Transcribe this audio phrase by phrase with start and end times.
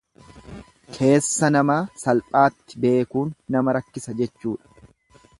[0.93, 4.89] Keessa namaa salphaatti beekuun nama rakkisa jechuudha.